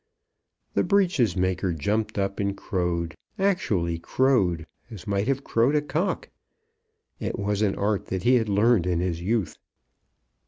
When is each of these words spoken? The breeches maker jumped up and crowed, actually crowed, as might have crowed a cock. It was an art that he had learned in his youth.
The 0.73 0.81
breeches 0.83 1.37
maker 1.37 1.71
jumped 1.73 2.17
up 2.17 2.39
and 2.39 2.57
crowed, 2.57 3.13
actually 3.37 3.99
crowed, 3.99 4.65
as 4.89 5.05
might 5.05 5.27
have 5.27 5.43
crowed 5.43 5.75
a 5.75 5.81
cock. 5.83 6.29
It 7.19 7.37
was 7.37 7.61
an 7.61 7.75
art 7.75 8.07
that 8.07 8.23
he 8.23 8.33
had 8.37 8.49
learned 8.49 8.87
in 8.87 8.99
his 8.99 9.21
youth. 9.21 9.59